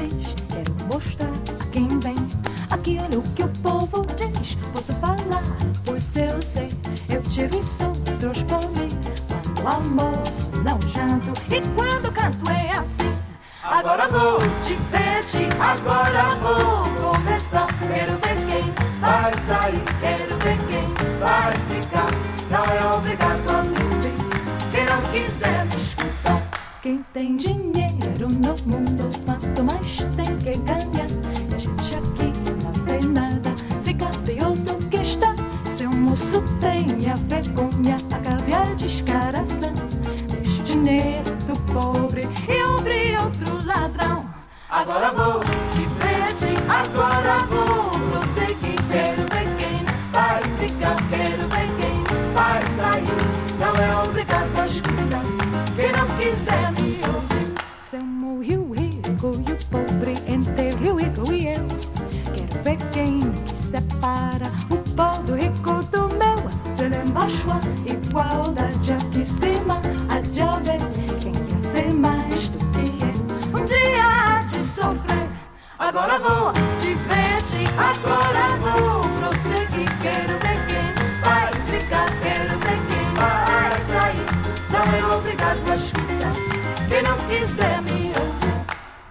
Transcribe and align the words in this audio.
Ateş 0.00 0.12
en 0.56 0.92
boşta 0.92 1.24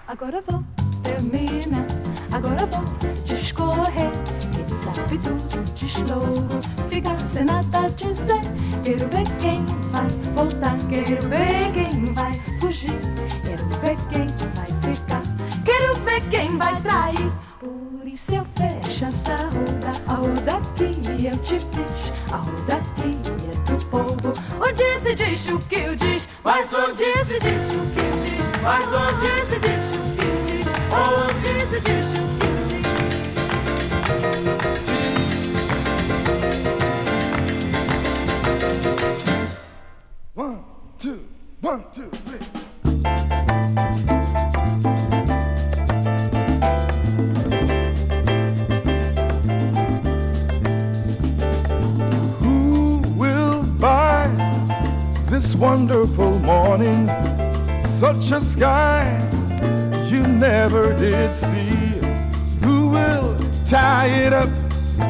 Agora 0.08 0.42
vou 0.42 0.64
terminar, 1.04 1.86
agora 2.32 2.66
vou 2.66 2.84
discorrer. 3.24 4.12
Quem 4.52 4.68
sabe 4.78 5.18
tudo 5.20 5.74
deslouro, 5.76 6.60
fica 6.90 7.18
sem 7.20 7.46
nada 7.46 7.90
dizer. 7.96 8.42
Quero 8.84 9.08
ver 9.10 9.28
quem 9.40 9.64
vai 9.92 10.08
voltar, 10.36 10.78
quero 10.90 11.30
ver 11.30 11.72
quem 11.74 12.14
vai 12.14 12.34
fugir. 12.60 13.00
Quero 13.44 13.66
ver 13.82 13.98
quem 14.10 14.28
vai 14.56 14.94
ficar, 14.94 15.22
quero 15.64 15.96
ver 16.04 16.22
quem 16.30 16.58
vai 16.58 16.76
trair. 16.82 17.32
Por 17.60 18.08
isso 18.08 18.36
eu 18.36 18.46
fecho 18.56 19.06
essa 19.06 19.36
roda, 19.36 19.92
a 20.08 20.14
roda 20.16 20.58
aqui 20.58 21.26
eu 21.26 21.38
te 21.38 21.60
fiz. 21.60 22.34
A 22.34 22.38
roda 22.38 22.79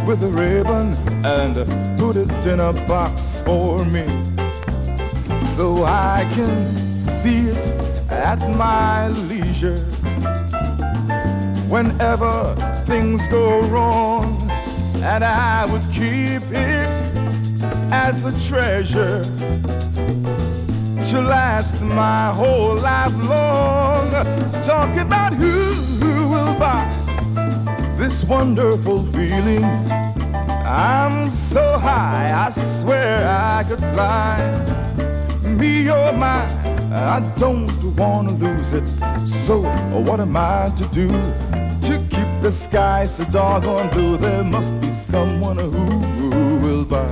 with 0.10 0.24
a 0.24 0.28
ribbon 0.28 0.96
and 1.24 1.54
put 2.00 2.16
it 2.16 2.32
in 2.48 2.60
a 2.60 2.74
box 2.88 3.44
for 3.46 3.86
me? 3.86 4.08
so 5.56 5.84
I 5.84 6.28
can 6.34 6.74
see 6.96 7.50
it 7.50 7.66
at 8.10 8.40
my 8.58 9.10
leisure. 9.10 9.78
Whenever 11.68 12.56
things 12.86 13.28
go 13.28 13.60
wrong, 13.68 14.50
and 14.96 15.24
I 15.24 15.68
would 15.72 15.84
keep 15.92 16.44
it 16.50 16.90
as 17.92 18.26
a 18.26 18.32
treasure 18.50 19.24
to 21.10 21.22
last 21.22 21.82
my 21.82 22.32
whole 22.32 22.76
life 22.76 23.14
long. 23.16 24.10
Talk 24.66 24.96
about 24.98 25.34
who, 25.34 25.74
who 26.02 26.30
will 26.30 26.58
buy 26.58 26.88
this 27.98 28.24
wonderful 28.24 29.04
feeling. 29.12 29.99
I'm 30.70 31.32
so 31.32 31.80
high, 31.80 32.32
I 32.46 32.52
swear 32.52 33.28
I 33.28 33.64
could 33.64 33.80
fly 33.80 34.38
me 35.44 35.90
or 35.90 36.14
mine. 36.14 36.48
I 36.94 37.20
don't 37.40 37.68
wanna 37.96 38.34
lose 38.34 38.74
it. 38.74 38.88
So 39.26 39.62
what 40.00 40.20
am 40.20 40.38
I 40.38 40.72
to 40.78 40.86
do 40.90 41.08
to 41.08 41.98
keep 42.12 42.42
the 42.44 42.52
sky 42.52 43.08
so 43.08 43.24
doggone 43.26 43.90
blue? 43.90 44.18
There 44.18 44.44
must 44.44 44.80
be 44.80 44.92
someone 44.92 45.58
who, 45.58 45.72
who 45.72 46.58
will 46.58 46.86
buy. 46.86 47.08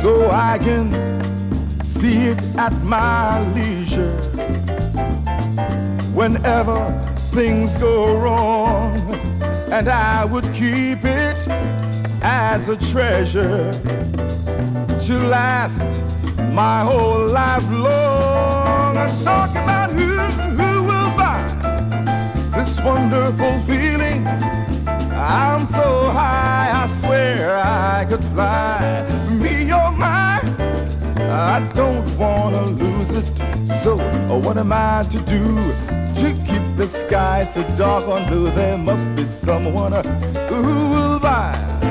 So 0.00 0.30
I 0.30 0.58
can 0.62 1.84
see 1.84 2.28
it 2.28 2.42
at 2.56 2.72
my 2.84 3.46
leisure. 3.52 4.16
Whenever 6.14 7.09
things 7.30 7.76
go 7.76 8.16
wrong, 8.18 8.96
and 9.70 9.88
I 9.88 10.24
would 10.24 10.44
keep 10.52 11.04
it 11.04 11.38
as 12.22 12.68
a 12.68 12.76
treasure 12.76 13.70
to 15.06 15.18
last 15.28 15.86
my 16.52 16.82
whole 16.82 17.28
life 17.28 17.62
long. 17.70 18.96
I'm 18.96 19.16
talking 19.22 19.62
about 19.62 19.92
who, 19.92 20.16
who 20.58 20.82
will 20.82 21.10
buy 21.16 21.40
this 22.56 22.80
wonderful 22.80 23.60
feeling. 23.60 24.26
I'm 25.14 25.66
so 25.66 26.10
high, 26.10 26.82
I 26.82 26.86
swear 26.86 27.56
I 27.58 28.06
could 28.08 28.24
fly. 28.24 29.06
Me, 29.30 29.66
you're 29.66 29.92
mine. 29.92 30.46
I 31.30 31.70
don't 31.74 32.08
wanna 32.18 32.66
lose 32.66 33.12
it. 33.12 33.24
So, 33.82 33.96
what 34.36 34.58
am 34.58 34.72
I 34.72 35.04
to 35.10 35.18
do 35.20 35.99
the 36.80 36.86
sky 36.86 37.44
so 37.44 37.62
dark 37.76 38.08
on 38.08 38.26
blue? 38.26 38.50
There 38.52 38.78
must 38.78 39.14
be 39.14 39.26
someone 39.26 39.92
uh, 39.92 40.02
who 40.48 40.62
will 40.90 41.20
buy. 41.20 41.89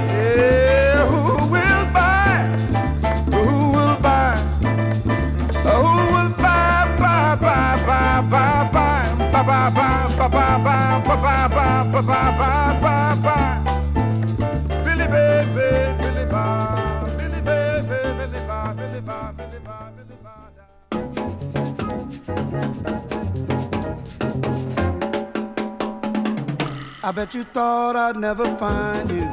I 27.10 27.12
bet 27.12 27.34
you 27.34 27.44
thought 27.44 27.96
I'd 27.96 28.18
never 28.18 28.46
find 28.58 29.10
you, 29.10 29.26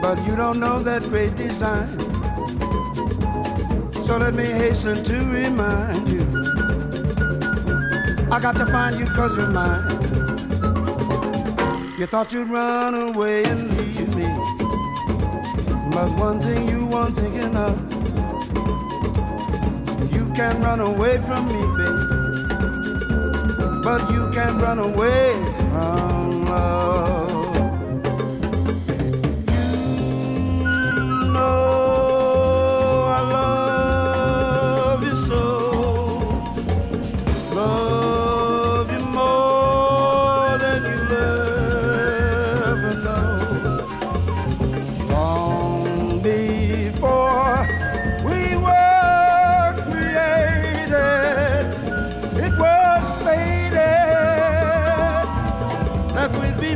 but 0.00 0.24
you 0.24 0.36
don't 0.36 0.60
know 0.60 0.80
that 0.80 1.02
great 1.02 1.34
design. 1.34 1.98
So 4.06 4.18
let 4.18 4.32
me 4.32 4.44
hasten 4.44 5.02
to 5.02 5.14
remind 5.14 6.08
you, 6.08 6.22
I 8.30 8.38
got 8.40 8.54
to 8.54 8.66
find 8.66 9.00
you 9.00 9.06
cause 9.06 9.36
you're 9.36 9.48
mine. 9.48 9.82
You 11.98 12.06
thought 12.06 12.32
you'd 12.32 12.48
run 12.50 12.94
away 12.94 13.42
and 13.42 13.76
leave 13.76 14.14
me, 14.14 14.28
But 15.90 16.08
one 16.20 16.40
thing 16.40 16.68
you 16.68 16.86
weren't 16.86 17.16
thinking 17.16 17.56
of, 17.56 17.74
you 20.14 20.32
can't 20.36 20.62
run 20.62 20.78
away 20.78 21.18
from 21.18 21.48
me, 21.48 21.60
baby. 21.78 22.12
But 23.82 24.08
you 24.12 24.30
can't 24.30 24.62
run 24.62 24.78
away 24.78 25.32
from 25.72 26.11
Oh. 26.54 27.21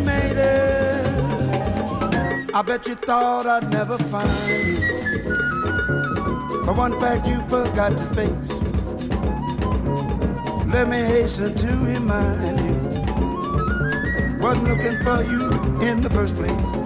Love. 0.04 1.06
I 2.54 2.62
bet 2.62 2.86
you 2.86 2.94
thought 2.94 3.46
I'd 3.46 3.70
never 3.70 3.98
find 3.98 4.30
you. 4.48 4.76
But 6.64 6.76
one 6.76 6.98
fact 7.00 7.26
you 7.26 7.40
forgot 7.48 7.96
to 7.98 8.04
face. 8.14 8.48
Let 10.72 10.88
me 10.88 10.98
hasten 10.98 11.54
to 11.54 11.66
remind 11.66 12.58
you. 12.60 12.76
Wasn't 14.40 14.68
looking 14.68 14.96
for 15.04 15.22
you 15.22 15.50
in 15.82 16.00
the 16.00 16.10
first 16.10 16.34
place. 16.34 16.85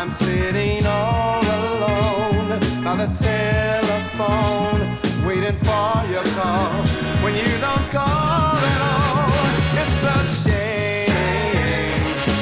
I'm 0.00 0.12
sitting 0.12 0.86
all 0.86 1.42
alone 1.42 2.60
by 2.84 2.94
the 3.02 3.08
telephone, 3.18 4.78
waiting 5.26 5.58
for 5.66 6.06
your 6.06 6.22
call. 6.38 6.86
When 7.24 7.34
you 7.34 7.50
don't 7.58 7.90
call 7.90 8.54
at 8.74 8.80
all, 8.94 9.26
it's 9.74 10.00
a 10.14 10.18
shame 10.44 11.10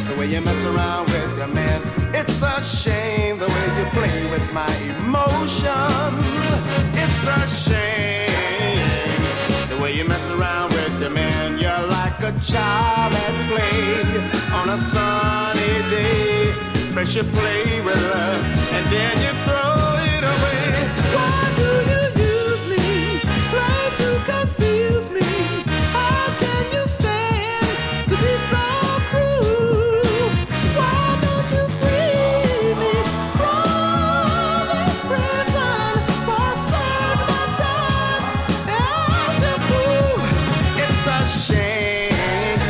the 0.07 0.15
way 0.21 0.27
you 0.27 0.43
mess 0.43 0.63
around 0.65 1.07
with 1.07 1.39
your 1.39 1.49
man. 1.49 1.81
It's 2.15 2.43
a 2.43 2.63
shame 2.63 3.39
the 3.39 3.49
way 3.49 3.67
you 3.79 3.87
play 3.97 4.31
with 4.31 4.53
my 4.53 4.71
emotions. 4.99 6.23
It's 6.93 7.27
a 7.27 7.41
shame 7.49 8.85
the 9.71 9.79
way 9.83 9.95
you 9.97 10.05
mess 10.07 10.29
around 10.29 10.75
with 10.75 11.01
your 11.01 11.09
man. 11.09 11.59
You're 11.59 11.87
like 11.89 12.21
a 12.21 12.39
child 12.45 13.15
at 13.15 13.49
play 13.49 14.05
on 14.53 14.69
a 14.69 14.79
sunny 14.79 15.81
day. 15.89 16.66
First 16.97 17.15
you 17.15 17.25
play 17.25 17.83
with 17.83 18.03
love 18.11 18.43
and 18.73 18.87
then 18.91 19.19
you 19.21 19.33
throw 19.45 20.01
it 20.17 20.25
away. 20.25 20.65
Why 21.13 21.53
do 21.55 21.69
you 21.93 22.03
use 22.25 22.65
me? 22.73 23.21
Try 23.51 23.81
to 24.01 24.09
confuse 24.25 25.07
me. 25.11 25.29
How 25.93 26.25
can 26.41 26.65
you 26.73 26.87
stand 26.89 28.09
to 28.09 28.15
be 28.17 28.35
so 28.49 28.65
cruel? 29.11 30.31
Why 30.73 31.21
don't 31.21 31.49
you 31.53 31.65
free 31.81 32.73
me 32.81 32.95
from 33.37 34.65
this 34.73 34.99
prison 35.05 35.93
for 36.25 36.49
certain 36.73 37.49
time? 37.61 38.25
As 39.29 39.37
a 39.45 39.55
fool, 39.69 40.17
it's 40.81 41.05
a 41.07 41.21
shame 41.45 42.61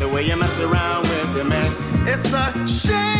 the 0.00 0.08
way 0.08 0.22
you 0.24 0.34
mess 0.36 0.58
around 0.58 1.02
with 1.02 1.36
your 1.36 1.44
man. 1.44 1.70
It's 2.08 2.32
a 2.32 2.66
shame 2.66 3.15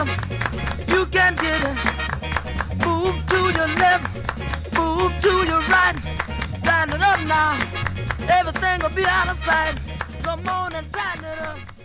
You 0.00 1.04
can 1.06 1.34
get 1.34 1.60
it. 1.62 1.76
Move 2.86 3.16
to 3.26 3.36
your 3.36 3.68
left, 3.82 4.06
move 4.74 5.12
to 5.20 5.32
your 5.46 5.60
right. 5.68 5.94
Tighten 6.64 6.94
it 6.94 7.02
up 7.02 7.20
now. 7.26 7.52
Everything 8.28 8.80
will 8.80 8.96
be 8.96 9.04
out 9.04 9.28
of 9.28 9.38
sight. 9.44 9.74
Come 10.22 10.48
on 10.48 10.72
and 10.74 10.90
tighten 10.90 11.24
it 11.24 11.38
up. 11.42 11.79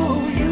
Oh. 0.00 0.28
you. 0.38 0.47